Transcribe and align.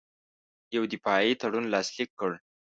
یو 0.75 0.83
دفاعي 0.93 1.31
تړون 1.41 1.65
لاسلیک 1.73 2.09
کړ. 2.19 2.31